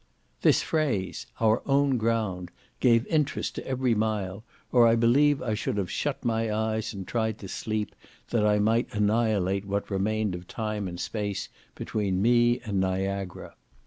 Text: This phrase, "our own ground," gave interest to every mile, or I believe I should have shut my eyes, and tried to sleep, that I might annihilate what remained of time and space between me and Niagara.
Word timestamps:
This 0.41 0.63
phrase, 0.63 1.27
"our 1.39 1.61
own 1.67 1.97
ground," 1.99 2.49
gave 2.79 3.05
interest 3.05 3.53
to 3.53 3.67
every 3.67 3.93
mile, 3.93 4.43
or 4.71 4.87
I 4.87 4.95
believe 4.95 5.43
I 5.43 5.53
should 5.53 5.77
have 5.77 5.91
shut 5.91 6.25
my 6.25 6.51
eyes, 6.51 6.91
and 6.91 7.07
tried 7.07 7.37
to 7.37 7.47
sleep, 7.47 7.93
that 8.31 8.43
I 8.43 8.57
might 8.57 8.91
annihilate 8.95 9.65
what 9.67 9.91
remained 9.91 10.33
of 10.33 10.47
time 10.47 10.87
and 10.87 10.99
space 10.99 11.49
between 11.75 12.19
me 12.19 12.61
and 12.65 12.79
Niagara. 12.79 13.53